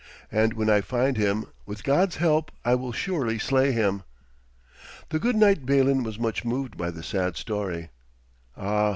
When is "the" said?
5.09-5.19, 6.89-7.03